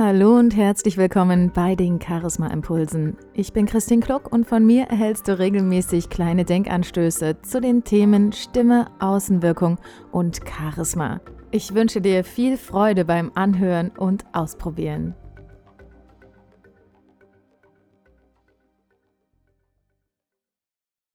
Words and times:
Hallo 0.00 0.36
und 0.36 0.54
herzlich 0.54 0.96
willkommen 0.96 1.50
bei 1.52 1.74
den 1.74 2.00
Charisma 2.00 2.46
Impulsen. 2.52 3.16
Ich 3.34 3.52
bin 3.52 3.66
Christine 3.66 4.00
Kluck 4.00 4.32
und 4.32 4.46
von 4.46 4.64
mir 4.64 4.84
erhältst 4.84 5.26
du 5.26 5.36
regelmäßig 5.36 6.08
kleine 6.08 6.44
Denkanstöße 6.44 7.42
zu 7.42 7.60
den 7.60 7.82
Themen 7.82 8.30
Stimme, 8.30 8.86
Außenwirkung 9.00 9.80
und 10.12 10.42
Charisma. 10.46 11.20
Ich 11.50 11.74
wünsche 11.74 12.00
dir 12.00 12.22
viel 12.22 12.56
Freude 12.56 13.04
beim 13.04 13.32
Anhören 13.34 13.90
und 13.90 14.24
Ausprobieren. 14.32 15.16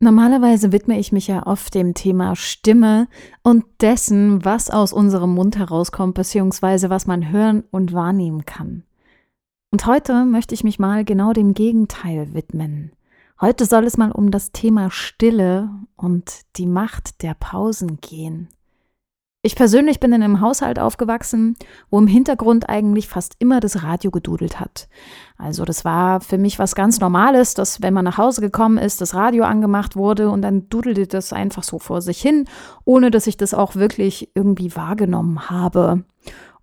Normalerweise 0.00 0.70
widme 0.70 0.98
ich 0.98 1.10
mich 1.10 1.26
ja 1.26 1.44
oft 1.44 1.74
dem 1.74 1.92
Thema 1.92 2.36
Stimme 2.36 3.08
und 3.42 3.64
dessen, 3.80 4.44
was 4.44 4.70
aus 4.70 4.92
unserem 4.92 5.34
Mund 5.34 5.58
herauskommt, 5.58 6.14
beziehungsweise 6.14 6.88
was 6.88 7.06
man 7.08 7.32
hören 7.32 7.64
und 7.72 7.92
wahrnehmen 7.92 8.44
kann. 8.46 8.84
Und 9.72 9.86
heute 9.86 10.24
möchte 10.24 10.54
ich 10.54 10.62
mich 10.62 10.78
mal 10.78 11.04
genau 11.04 11.32
dem 11.32 11.52
Gegenteil 11.52 12.32
widmen. 12.32 12.92
Heute 13.40 13.66
soll 13.66 13.84
es 13.84 13.96
mal 13.96 14.12
um 14.12 14.30
das 14.30 14.52
Thema 14.52 14.90
Stille 14.90 15.70
und 15.96 16.42
die 16.56 16.66
Macht 16.66 17.22
der 17.22 17.34
Pausen 17.34 18.00
gehen. 18.00 18.48
Ich 19.48 19.56
persönlich 19.56 19.98
bin 19.98 20.12
in 20.12 20.22
einem 20.22 20.42
Haushalt 20.42 20.78
aufgewachsen, 20.78 21.56
wo 21.88 21.98
im 21.98 22.06
Hintergrund 22.06 22.68
eigentlich 22.68 23.08
fast 23.08 23.34
immer 23.38 23.60
das 23.60 23.82
Radio 23.82 24.10
gedudelt 24.10 24.60
hat. 24.60 24.90
Also 25.38 25.64
das 25.64 25.86
war 25.86 26.20
für 26.20 26.36
mich 26.36 26.58
was 26.58 26.74
ganz 26.74 27.00
Normales, 27.00 27.54
dass 27.54 27.80
wenn 27.80 27.94
man 27.94 28.04
nach 28.04 28.18
Hause 28.18 28.42
gekommen 28.42 28.76
ist, 28.76 29.00
das 29.00 29.14
Radio 29.14 29.44
angemacht 29.44 29.96
wurde 29.96 30.28
und 30.28 30.42
dann 30.42 30.68
dudelte 30.68 31.06
das 31.06 31.32
einfach 31.32 31.62
so 31.62 31.78
vor 31.78 32.02
sich 32.02 32.20
hin, 32.20 32.44
ohne 32.84 33.10
dass 33.10 33.26
ich 33.26 33.38
das 33.38 33.54
auch 33.54 33.74
wirklich 33.74 34.28
irgendwie 34.34 34.76
wahrgenommen 34.76 35.48
habe. 35.48 36.04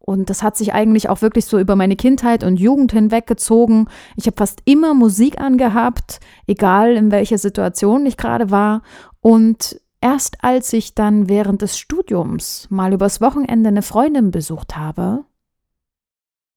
Und 0.00 0.28
das 0.28 0.42
hat 0.42 0.56
sich 0.56 0.74
eigentlich 0.74 1.08
auch 1.08 1.22
wirklich 1.22 1.44
so 1.46 1.60
über 1.60 1.76
meine 1.76 1.94
Kindheit 1.94 2.42
und 2.42 2.58
Jugend 2.58 2.90
hinweggezogen. 2.90 3.88
Ich 4.16 4.26
habe 4.26 4.38
fast 4.38 4.60
immer 4.64 4.92
Musik 4.92 5.40
angehabt, 5.40 6.18
egal 6.48 6.96
in 6.96 7.12
welcher 7.12 7.38
Situation 7.38 8.06
ich 8.06 8.16
gerade 8.16 8.50
war. 8.50 8.82
Und 9.20 9.80
Erst 10.02 10.42
als 10.42 10.72
ich 10.72 10.96
dann 10.96 11.28
während 11.28 11.62
des 11.62 11.78
Studiums 11.78 12.66
mal 12.70 12.92
übers 12.92 13.20
Wochenende 13.20 13.68
eine 13.68 13.82
Freundin 13.82 14.32
besucht 14.32 14.76
habe, 14.76 15.24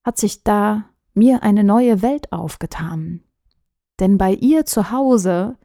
hat 0.03 0.17
sich 0.17 0.43
da 0.43 0.85
mir 1.13 1.43
eine 1.43 1.63
neue 1.63 2.01
Welt 2.01 2.31
aufgetan. 2.31 3.21
Denn 3.99 4.17
bei 4.17 4.33
ihr 4.33 4.65
zu 4.65 4.89
Hause 4.89 5.57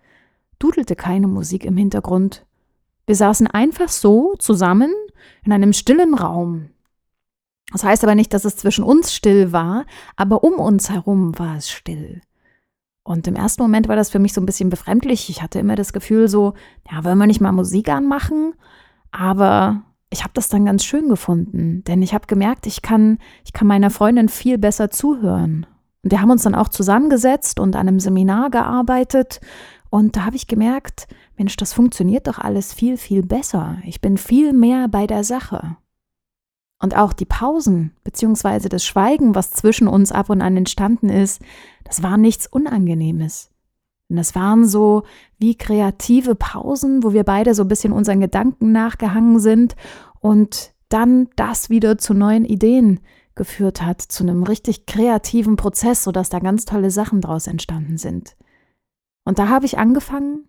dudelte 0.59 0.95
keine 0.95 1.27
Musik 1.27 1.65
im 1.65 1.79
Hintergrund. 1.79 2.45
Wir 3.07 3.17
saßen 3.17 3.47
einfach 3.47 3.89
so 3.89 4.35
zusammen 4.39 4.93
in 5.43 5.51
einem 5.51 5.73
stillen 5.73 6.13
Raum. 6.13 6.69
Das 7.73 7.83
heißt 7.83 8.05
aber 8.05 8.15
nicht, 8.15 8.35
dass 8.35 8.45
es 8.45 8.57
zwischen 8.57 8.85
uns 8.85 9.15
still 9.15 9.53
war, 9.53 9.87
aber 10.17 10.45
um 10.45 10.55
uns 10.55 10.91
herum 10.91 11.39
war 11.39 11.57
es 11.57 11.71
still. 11.71 12.21
Und 13.11 13.27
im 13.27 13.35
ersten 13.35 13.63
Moment 13.63 13.89
war 13.89 13.97
das 13.97 14.09
für 14.09 14.21
mich 14.21 14.33
so 14.33 14.41
ein 14.41 14.47
bisschen 14.47 14.71
befremdlich. 14.71 15.31
Ich 15.31 15.43
hatte 15.43 15.59
immer 15.59 15.75
das 15.75 15.93
Gefühl 15.93 16.29
so, 16.29 16.55
ja, 16.89 17.03
wollen 17.03 17.19
wir 17.19 17.27
nicht 17.27 17.41
mal 17.41 17.51
Musik 17.51 17.89
anmachen? 17.89 18.55
Aber 19.11 19.83
ich 20.11 20.23
habe 20.23 20.31
das 20.35 20.49
dann 20.49 20.65
ganz 20.65 20.85
schön 20.85 21.09
gefunden, 21.09 21.83
denn 21.89 22.03
ich 22.03 22.15
habe 22.15 22.29
gemerkt, 22.29 22.69
ich 22.69 22.83
kann, 22.83 23.19
ich 23.45 23.53
kann 23.53 23.67
meiner 23.67 23.91
Freundin 23.91 24.29
viel 24.29 24.59
besser 24.59 24.91
zuhören. 24.91 25.67
Und 26.05 26.13
wir 26.13 26.21
haben 26.21 26.31
uns 26.31 26.45
dann 26.45 26.55
auch 26.55 26.69
zusammengesetzt 26.69 27.59
und 27.59 27.75
an 27.75 27.89
einem 27.89 27.99
Seminar 27.99 28.49
gearbeitet. 28.49 29.41
Und 29.91 30.15
da 30.15 30.25
habe 30.25 30.37
ich 30.37 30.47
gemerkt, 30.47 31.09
Mensch, 31.37 31.57
das 31.57 31.73
funktioniert 31.73 32.29
doch 32.29 32.39
alles 32.39 32.73
viel, 32.73 32.97
viel 32.97 33.25
besser. 33.25 33.79
Ich 33.85 34.01
bin 34.01 34.19
viel 34.19 34.53
mehr 34.53 34.87
bei 34.87 35.09
der 35.09 35.25
Sache. 35.25 35.77
Und 36.83 36.97
auch 36.97 37.13
die 37.13 37.27
Pausen 37.27 37.93
beziehungsweise 38.05 38.69
das 38.69 38.85
Schweigen, 38.85 39.35
was 39.35 39.51
zwischen 39.51 39.87
uns 39.87 40.13
ab 40.13 40.31
und 40.31 40.41
an 40.41 40.57
entstanden 40.57 41.11
ist, 41.11 41.43
das 41.85 42.03
war 42.03 42.17
nichts 42.17 42.47
Unangenehmes. 42.47 43.51
Und 44.09 44.17
das 44.17 44.35
waren 44.35 44.67
so 44.67 45.05
wie 45.39 45.55
kreative 45.57 46.35
Pausen, 46.35 47.05
wo 47.05 47.13
wir 47.13 47.25
beide 47.25 47.55
so 47.55 47.63
ein 47.63 47.69
bisschen 47.69 47.93
unseren 47.93 48.21
Gedanken 48.21 48.73
nachgehangen 48.73 49.39
sind 49.39 49.77
und 50.21 50.73
dann 50.89 51.29
das 51.37 51.71
wieder 51.71 51.99
zu 51.99 52.15
neuen 52.15 52.45
Ideen 52.45 53.01
geführt 53.37 53.83
hat, 53.83 54.03
zu 54.03 54.25
einem 54.25 54.43
richtig 54.43 54.87
kreativen 54.87 55.57
Prozess, 55.57 56.03
sodass 56.03 56.31
da 56.31 56.41
ganz 56.41 56.65
tolle 56.65 56.91
Sachen 56.91 57.21
draus 57.21 57.47
entstanden 57.47 57.99
sind. 57.99 58.37
Und 59.25 59.39
da 59.39 59.49
habe 59.49 59.67
ich 59.67 59.79
angefangen, 59.79 60.49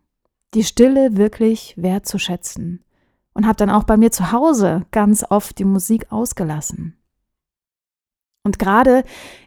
die 0.53 0.63
Stille 0.63 1.15
wirklich 1.15 1.75
wertzuschätzen 1.77 2.83
und 3.41 3.47
habe 3.47 3.57
dann 3.57 3.71
auch 3.71 3.85
bei 3.85 3.97
mir 3.97 4.11
zu 4.11 4.31
Hause 4.31 4.85
ganz 4.91 5.25
oft 5.27 5.57
die 5.57 5.65
Musik 5.65 6.11
ausgelassen. 6.11 6.95
Und 8.43 8.59
gerade 8.59 9.03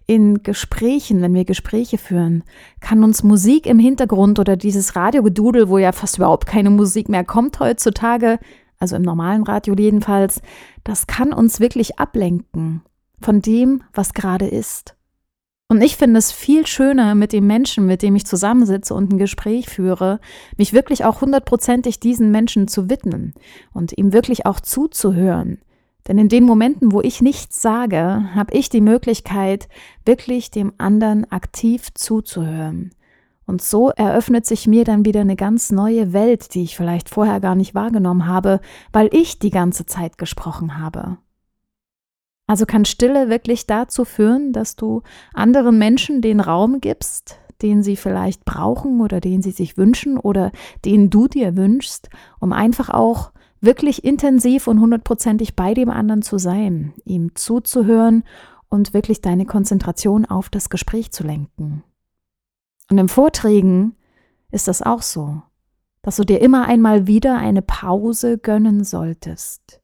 in 0.08 0.42
Gesprächen, 0.42 1.22
wenn 1.22 1.32
wir 1.32 1.44
Gespräche 1.44 1.96
führen, 1.96 2.42
kann 2.80 3.04
uns 3.04 3.22
Musik 3.22 3.66
im 3.66 3.78
Hintergrund 3.78 4.40
oder 4.40 4.56
dieses 4.56 4.96
Radiogedudel, 4.96 5.68
wo 5.68 5.78
ja 5.78 5.92
fast 5.92 6.16
überhaupt 6.16 6.46
keine 6.46 6.70
Musik 6.70 7.08
mehr 7.08 7.22
kommt 7.22 7.60
heutzutage, 7.60 8.40
also 8.80 8.96
im 8.96 9.02
normalen 9.02 9.44
Radio 9.44 9.76
jedenfalls, 9.76 10.42
das 10.82 11.06
kann 11.06 11.32
uns 11.32 11.60
wirklich 11.60 12.00
ablenken 12.00 12.82
von 13.20 13.42
dem, 13.42 13.84
was 13.92 14.12
gerade 14.12 14.48
ist. 14.48 14.96
Und 15.68 15.82
ich 15.82 15.96
finde 15.96 16.18
es 16.18 16.30
viel 16.30 16.66
schöner, 16.66 17.14
mit 17.14 17.32
dem 17.32 17.46
Menschen, 17.46 17.86
mit 17.86 18.02
dem 18.02 18.14
ich 18.16 18.26
zusammensitze 18.26 18.94
und 18.94 19.12
ein 19.12 19.18
Gespräch 19.18 19.68
führe, 19.68 20.20
mich 20.58 20.72
wirklich 20.72 21.04
auch 21.04 21.22
hundertprozentig 21.22 22.00
diesen 22.00 22.30
Menschen 22.30 22.68
zu 22.68 22.90
widmen 22.90 23.32
und 23.72 23.96
ihm 23.96 24.12
wirklich 24.12 24.44
auch 24.46 24.60
zuzuhören. 24.60 25.58
Denn 26.06 26.18
in 26.18 26.28
den 26.28 26.44
Momenten, 26.44 26.92
wo 26.92 27.00
ich 27.00 27.22
nichts 27.22 27.62
sage, 27.62 28.28
habe 28.34 28.52
ich 28.52 28.68
die 28.68 28.82
Möglichkeit, 28.82 29.68
wirklich 30.04 30.50
dem 30.50 30.72
anderen 30.76 31.30
aktiv 31.32 31.94
zuzuhören. 31.94 32.90
Und 33.46 33.62
so 33.62 33.90
eröffnet 33.90 34.46
sich 34.46 34.66
mir 34.66 34.84
dann 34.84 35.04
wieder 35.04 35.20
eine 35.20 35.36
ganz 35.36 35.70
neue 35.70 36.12
Welt, 36.12 36.54
die 36.54 36.62
ich 36.62 36.76
vielleicht 36.76 37.08
vorher 37.08 37.40
gar 37.40 37.54
nicht 37.54 37.74
wahrgenommen 37.74 38.26
habe, 38.26 38.60
weil 38.92 39.08
ich 39.12 39.38
die 39.38 39.50
ganze 39.50 39.86
Zeit 39.86 40.18
gesprochen 40.18 40.78
habe. 40.78 41.18
Also 42.46 42.66
kann 42.66 42.84
Stille 42.84 43.30
wirklich 43.30 43.66
dazu 43.66 44.04
führen, 44.04 44.52
dass 44.52 44.76
du 44.76 45.02
anderen 45.32 45.78
Menschen 45.78 46.20
den 46.20 46.40
Raum 46.40 46.80
gibst, 46.80 47.38
den 47.62 47.82
sie 47.82 47.96
vielleicht 47.96 48.44
brauchen 48.44 49.00
oder 49.00 49.20
den 49.20 49.40
sie 49.40 49.50
sich 49.50 49.78
wünschen 49.78 50.18
oder 50.18 50.52
den 50.84 51.08
du 51.08 51.26
dir 51.26 51.56
wünschst, 51.56 52.10
um 52.40 52.52
einfach 52.52 52.90
auch 52.90 53.32
wirklich 53.60 54.04
intensiv 54.04 54.66
und 54.66 54.78
hundertprozentig 54.78 55.56
bei 55.56 55.72
dem 55.72 55.88
anderen 55.88 56.20
zu 56.20 56.38
sein, 56.38 56.92
ihm 57.04 57.34
zuzuhören 57.34 58.24
und 58.68 58.92
wirklich 58.92 59.22
deine 59.22 59.46
Konzentration 59.46 60.26
auf 60.26 60.50
das 60.50 60.68
Gespräch 60.68 61.12
zu 61.12 61.24
lenken. 61.24 61.82
Und 62.90 62.98
im 62.98 63.08
Vorträgen 63.08 63.96
ist 64.50 64.68
das 64.68 64.82
auch 64.82 65.00
so, 65.00 65.40
dass 66.02 66.16
du 66.16 66.24
dir 66.24 66.42
immer 66.42 66.66
einmal 66.66 67.06
wieder 67.06 67.38
eine 67.38 67.62
Pause 67.62 68.36
gönnen 68.36 68.84
solltest. 68.84 69.80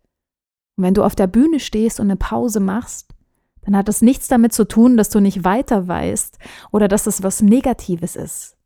Und 0.80 0.84
wenn 0.86 0.94
du 0.94 1.04
auf 1.04 1.14
der 1.14 1.26
Bühne 1.26 1.60
stehst 1.60 2.00
und 2.00 2.06
eine 2.06 2.16
Pause 2.16 2.58
machst, 2.58 3.12
dann 3.60 3.76
hat 3.76 3.86
das 3.86 4.00
nichts 4.00 4.28
damit 4.28 4.54
zu 4.54 4.66
tun, 4.66 4.96
dass 4.96 5.10
du 5.10 5.20
nicht 5.20 5.44
weiter 5.44 5.86
weißt 5.86 6.38
oder 6.72 6.88
dass 6.88 7.06
es 7.06 7.22
was 7.22 7.42
Negatives 7.42 8.16
ist. 8.16 8.56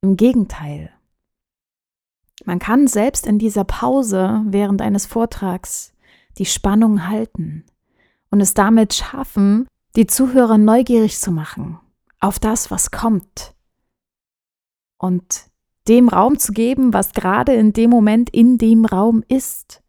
Im 0.00 0.16
Gegenteil. 0.16 0.90
Man 2.46 2.58
kann 2.58 2.86
selbst 2.86 3.26
in 3.26 3.38
dieser 3.38 3.64
Pause 3.64 4.40
während 4.46 4.80
eines 4.80 5.04
Vortrags 5.04 5.92
die 6.38 6.46
Spannung 6.46 7.06
halten 7.06 7.66
und 8.30 8.40
es 8.40 8.54
damit 8.54 8.94
schaffen, 8.94 9.68
die 9.94 10.06
Zuhörer 10.06 10.56
neugierig 10.56 11.18
zu 11.18 11.32
machen 11.32 11.78
auf 12.18 12.38
das, 12.38 12.70
was 12.70 12.90
kommt. 12.90 13.54
Und 14.96 15.50
dem 15.86 16.08
Raum 16.08 16.38
zu 16.38 16.52
geben, 16.52 16.94
was 16.94 17.12
gerade 17.12 17.52
in 17.52 17.74
dem 17.74 17.90
Moment 17.90 18.30
in 18.30 18.56
dem 18.56 18.86
Raum 18.86 19.22
ist 19.28 19.81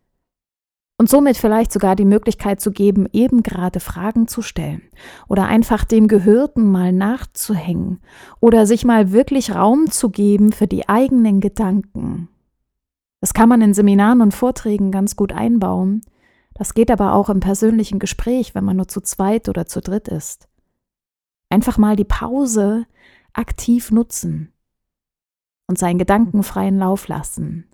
und 1.03 1.09
somit 1.09 1.35
vielleicht 1.35 1.73
sogar 1.73 1.97
die 1.97 2.05
Möglichkeit 2.05 2.61
zu 2.61 2.71
geben, 2.71 3.09
eben 3.11 3.43
gerade 3.43 3.81
Fragen 3.81 4.29
zu 4.29 4.41
stellen 4.41 4.81
oder 5.27 5.47
einfach 5.47 5.83
dem 5.83 6.07
Gehörten 6.07 6.71
mal 6.71 6.93
nachzuhängen 6.93 7.99
oder 8.39 8.65
sich 8.65 8.85
mal 8.85 9.11
wirklich 9.11 9.53
Raum 9.53 9.91
zu 9.91 10.11
geben 10.11 10.53
für 10.53 10.65
die 10.65 10.87
eigenen 10.87 11.41
Gedanken. 11.41 12.29
Das 13.19 13.33
kann 13.33 13.49
man 13.49 13.61
in 13.61 13.73
Seminaren 13.73 14.21
und 14.21 14.33
Vorträgen 14.33 14.91
ganz 14.91 15.17
gut 15.17 15.33
einbauen. 15.33 16.03
Das 16.53 16.73
geht 16.73 16.89
aber 16.89 17.15
auch 17.15 17.29
im 17.29 17.41
persönlichen 17.41 17.99
Gespräch, 17.99 18.55
wenn 18.55 18.63
man 18.63 18.77
nur 18.77 18.87
zu 18.87 19.01
zweit 19.01 19.49
oder 19.49 19.65
zu 19.65 19.81
dritt 19.81 20.07
ist. 20.07 20.47
Einfach 21.49 21.77
mal 21.77 21.97
die 21.97 22.05
Pause 22.05 22.85
aktiv 23.33 23.91
nutzen 23.91 24.53
und 25.67 25.77
seinen 25.77 25.99
Gedanken 25.99 26.43
freien 26.43 26.77
Lauf 26.77 27.09
lassen 27.09 27.67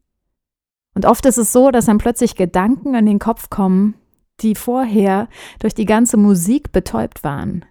und 1.00 1.06
oft 1.06 1.26
ist 1.26 1.38
es 1.38 1.54
so, 1.54 1.72
dass 1.72 1.86
dann 1.86 1.98
plötzlich 1.98 2.36
Gedanken 2.36 2.94
in 2.94 3.06
den 3.06 3.20
Kopf 3.20 3.50
kommen, 3.50 3.96
die 4.42 4.54
vorher 4.54 5.30
durch 5.60 5.74
die 5.74 5.86
ganze 5.86 6.18
Musik 6.18 6.74
betäubt 6.74 7.24
waren. 7.24 7.64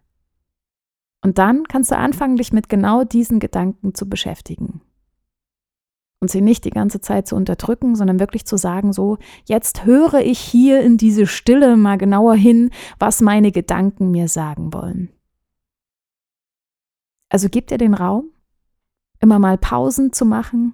Und 1.22 1.36
dann 1.36 1.64
kannst 1.64 1.90
du 1.90 1.98
anfangen, 1.98 2.38
dich 2.38 2.54
mit 2.54 2.70
genau 2.70 3.04
diesen 3.04 3.38
Gedanken 3.38 3.94
zu 3.94 4.08
beschäftigen. 4.08 4.80
Und 6.20 6.30
sie 6.30 6.40
nicht 6.40 6.64
die 6.64 6.70
ganze 6.70 7.02
Zeit 7.02 7.28
zu 7.28 7.36
unterdrücken, 7.36 7.96
sondern 7.96 8.18
wirklich 8.18 8.46
zu 8.46 8.56
sagen, 8.56 8.94
so, 8.94 9.18
jetzt 9.44 9.84
höre 9.84 10.22
ich 10.22 10.38
hier 10.38 10.80
in 10.80 10.96
diese 10.96 11.26
Stille 11.26 11.76
mal 11.76 11.98
genauer 11.98 12.34
hin, 12.34 12.70
was 12.98 13.20
meine 13.20 13.52
Gedanken 13.52 14.10
mir 14.10 14.28
sagen 14.28 14.72
wollen. 14.72 15.10
Also 17.28 17.48
gib 17.50 17.66
dir 17.66 17.76
den 17.76 17.92
Raum, 17.92 18.30
immer 19.20 19.38
mal 19.38 19.58
Pausen 19.58 20.14
zu 20.14 20.24
machen 20.24 20.72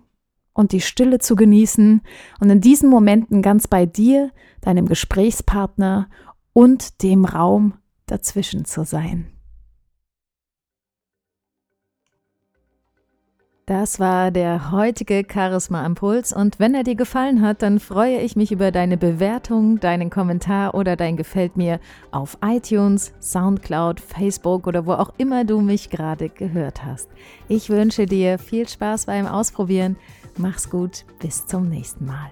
und 0.55 0.73
die 0.73 0.81
Stille 0.81 1.19
zu 1.19 1.37
genießen 1.37 2.01
und 2.41 2.51
in 2.51 2.61
diesen 2.61 2.89
Momenten 2.89 3.43
ganz 3.43 3.69
bei 3.69 3.85
dir, 3.85 4.31
deinem 4.63 4.87
Gesprächspartner 4.87 6.09
und 6.53 7.03
dem 7.03 7.27
Raum 7.27 7.75
dazwischen 8.07 8.65
zu 8.65 8.85
sein. 8.85 9.35
Das 13.67 13.99
war 13.99 14.31
der 14.31 14.73
heutige 14.73 15.25
Charisma 15.27 15.87
Impuls 15.87 16.35
und 16.35 16.61
wenn 16.61 16.75
er 16.75 16.83
dir 16.83 16.97
gefallen 16.97 17.41
hat, 17.41 17.63
dann 17.63 17.81
freue 17.81 18.19
ich 18.19 18.37
mich 18.37 18.53
über 18.53 18.71
deine 18.71 18.99
Bewertung, 18.99 19.81
deinen 19.81 20.11
Kommentar 20.11 20.75
oder 20.75 20.97
dein 20.97 21.17
Gefällt 21.17 21.57
mir 21.57 21.81
auf 22.11 22.37
iTunes, 22.45 23.15
SoundCloud, 23.21 24.01
Facebook 24.01 24.67
oder 24.67 24.85
wo 24.85 24.93
auch 24.93 25.15
immer 25.17 25.47
du 25.47 25.63
mich 25.63 25.89
gerade 25.89 26.29
gehört 26.29 26.85
hast. 26.85 27.09
Ich 27.49 27.71
wünsche 27.71 28.05
dir 28.05 28.39
viel 28.39 28.69
Spaß 28.69 29.07
beim 29.07 29.27
Ausprobieren. 29.27 29.97
Mach's 30.37 30.69
gut, 30.69 31.05
bis 31.21 31.47
zum 31.47 31.69
nächsten 31.69 32.07
Mal. 32.07 32.31